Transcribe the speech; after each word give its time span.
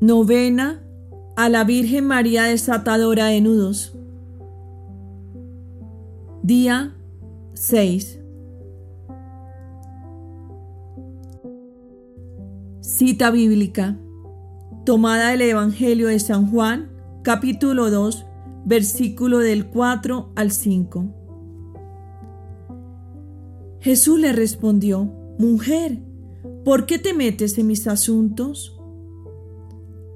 Novena 0.00 0.82
a 1.36 1.50
la 1.50 1.62
Virgen 1.64 2.06
María 2.06 2.44
desatadora 2.44 3.26
de 3.26 3.42
nudos. 3.42 3.94
Día 6.42 6.96
6. 7.52 8.18
Cita 12.80 13.30
bíblica. 13.30 13.98
Tomada 14.86 15.32
del 15.32 15.42
Evangelio 15.42 16.08
de 16.08 16.18
San 16.18 16.50
Juan, 16.50 16.88
capítulo 17.22 17.90
2, 17.90 18.24
versículo 18.64 19.36
del 19.40 19.66
4 19.66 20.32
al 20.34 20.50
5. 20.50 21.04
Jesús 23.80 24.18
le 24.18 24.32
respondió, 24.32 25.12
Mujer, 25.38 25.98
¿por 26.64 26.86
qué 26.86 26.98
te 26.98 27.12
metes 27.12 27.58
en 27.58 27.66
mis 27.66 27.86
asuntos? 27.86 28.79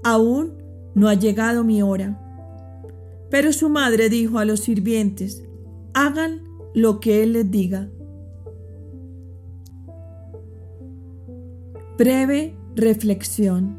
Aún 0.05 0.63
no 0.95 1.09
ha 1.09 1.15
llegado 1.15 1.65
mi 1.65 1.83
hora. 1.83 2.21
Pero 3.31 3.53
su 3.53 3.69
madre 3.69 4.09
dijo 4.09 4.39
a 4.39 4.45
los 4.45 4.61
sirvientes, 4.61 5.43
hagan 5.93 6.43
lo 6.75 7.01
que 7.01 7.23
él 7.23 7.33
les 7.33 7.51
diga. 7.51 7.89
Breve 11.99 12.55
reflexión. 12.77 13.79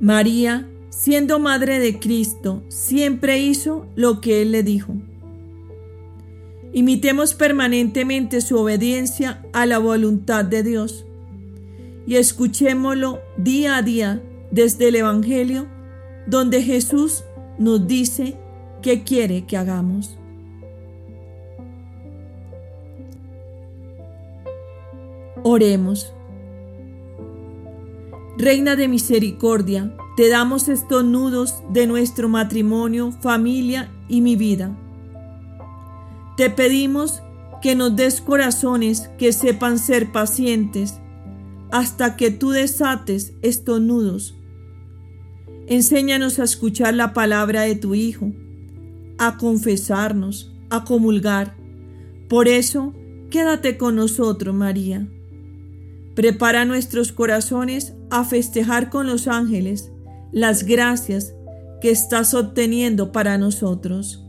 María, 0.00 0.68
siendo 0.90 1.38
madre 1.38 1.78
de 1.80 1.98
Cristo, 1.98 2.62
siempre 2.68 3.38
hizo 3.38 3.86
lo 3.94 4.20
que 4.20 4.42
él 4.42 4.52
le 4.52 4.62
dijo. 4.62 4.94
Imitemos 6.72 7.34
permanentemente 7.34 8.40
su 8.40 8.58
obediencia 8.58 9.44
a 9.52 9.64
la 9.64 9.78
voluntad 9.78 10.44
de 10.44 10.62
Dios 10.62 11.06
y 12.06 12.16
escuchémoslo 12.16 13.20
día 13.36 13.76
a 13.76 13.82
día 13.82 14.22
desde 14.50 14.88
el 14.88 14.96
Evangelio, 14.96 15.66
donde 16.26 16.62
Jesús 16.62 17.24
nos 17.58 17.86
dice 17.86 18.36
qué 18.82 19.02
quiere 19.02 19.46
que 19.46 19.56
hagamos. 19.56 20.18
Oremos. 25.42 26.12
Reina 28.38 28.76
de 28.76 28.88
misericordia, 28.88 29.94
te 30.16 30.28
damos 30.28 30.68
estos 30.68 31.04
nudos 31.04 31.62
de 31.70 31.86
nuestro 31.86 32.28
matrimonio, 32.28 33.12
familia 33.20 33.92
y 34.08 34.20
mi 34.20 34.36
vida. 34.36 34.76
Te 36.36 36.50
pedimos 36.50 37.22
que 37.62 37.74
nos 37.74 37.94
des 37.94 38.20
corazones 38.20 39.08
que 39.18 39.32
sepan 39.32 39.78
ser 39.78 40.12
pacientes, 40.12 41.00
hasta 41.74 42.14
que 42.14 42.30
tú 42.30 42.50
desates 42.50 43.32
estos 43.42 43.80
nudos. 43.80 44.36
Enséñanos 45.66 46.38
a 46.38 46.44
escuchar 46.44 46.94
la 46.94 47.12
palabra 47.12 47.62
de 47.62 47.74
tu 47.74 47.96
Hijo, 47.96 48.30
a 49.18 49.38
confesarnos, 49.38 50.52
a 50.70 50.84
comulgar. 50.84 51.56
Por 52.28 52.46
eso, 52.46 52.94
quédate 53.28 53.76
con 53.76 53.96
nosotros, 53.96 54.54
María. 54.54 55.08
Prepara 56.14 56.64
nuestros 56.64 57.10
corazones 57.10 57.94
a 58.08 58.22
festejar 58.22 58.88
con 58.88 59.08
los 59.08 59.26
ángeles 59.26 59.90
las 60.30 60.62
gracias 60.62 61.34
que 61.80 61.90
estás 61.90 62.34
obteniendo 62.34 63.10
para 63.10 63.36
nosotros. 63.36 64.24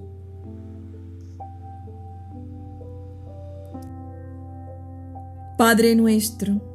Padre 5.59 5.95
nuestro, 5.95 6.74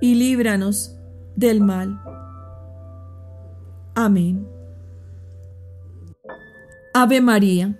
y 0.00 0.14
líbranos 0.14 0.96
del 1.36 1.60
mal. 1.60 2.00
Amén. 3.94 4.46
Ave 6.94 7.20
María, 7.20 7.78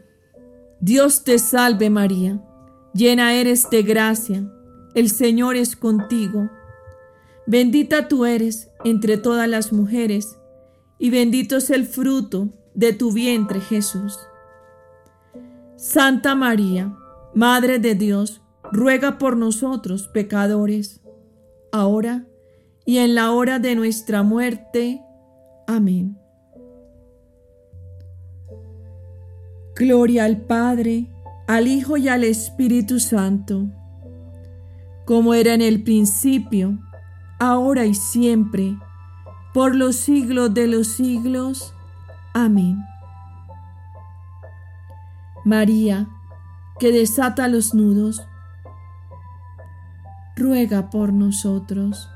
Dios 0.80 1.24
te 1.24 1.38
salve 1.38 1.90
María, 1.90 2.40
llena 2.94 3.34
eres 3.34 3.68
de 3.70 3.82
gracia, 3.82 4.48
el 4.94 5.10
Señor 5.10 5.56
es 5.56 5.74
contigo. 5.76 6.48
Bendita 7.46 8.08
tú 8.08 8.26
eres 8.26 8.70
entre 8.84 9.16
todas 9.16 9.48
las 9.48 9.72
mujeres, 9.72 10.38
y 10.98 11.10
bendito 11.10 11.56
es 11.56 11.70
el 11.70 11.86
fruto 11.86 12.48
de 12.74 12.92
tu 12.92 13.12
vientre 13.12 13.60
Jesús. 13.60 14.18
Santa 15.76 16.34
María, 16.34 16.94
Madre 17.34 17.78
de 17.78 17.94
Dios, 17.94 18.40
ruega 18.72 19.18
por 19.18 19.36
nosotros 19.36 20.08
pecadores 20.08 21.00
ahora 21.72 22.26
y 22.84 22.98
en 22.98 23.14
la 23.14 23.32
hora 23.32 23.58
de 23.58 23.74
nuestra 23.74 24.22
muerte. 24.22 25.02
Amén. 25.66 26.18
Gloria 29.74 30.24
al 30.24 30.38
Padre, 30.38 31.06
al 31.46 31.68
Hijo 31.68 31.96
y 31.96 32.08
al 32.08 32.24
Espíritu 32.24 32.98
Santo, 32.98 33.66
como 35.04 35.34
era 35.34 35.54
en 35.54 35.62
el 35.62 35.84
principio, 35.84 36.78
ahora 37.38 37.84
y 37.86 37.94
siempre, 37.94 38.76
por 39.54 39.74
los 39.74 39.96
siglos 39.96 40.52
de 40.52 40.66
los 40.66 40.88
siglos. 40.88 41.74
Amén. 42.34 42.82
María, 45.44 46.08
que 46.78 46.92
desata 46.92 47.48
los 47.48 47.74
nudos, 47.74 48.22
ruega 50.38 50.88
por 50.90 51.12
nosotros. 51.12 52.08